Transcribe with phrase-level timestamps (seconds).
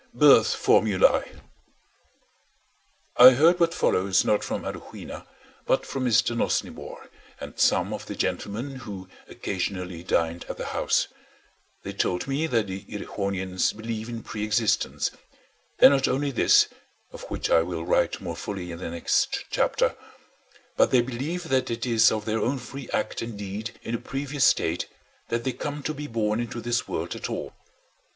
[0.15, 1.25] BIRTH FORMULAE
[3.17, 5.27] I heard what follows not from Arowhena,
[5.67, 6.35] but from Mr.
[6.35, 7.07] Nosnibor
[7.39, 11.07] and some of the gentlemen who occasionally dined at the house:
[11.83, 15.11] they told me that the Erewhonians believe in pre existence;
[15.77, 16.67] and not only this
[17.11, 19.95] (of which I will write more fully in the next chapter),
[20.77, 23.99] but they believe that it is of their own free act and deed in a
[23.99, 24.87] previous state
[25.27, 27.53] that they come to be born into this world at all.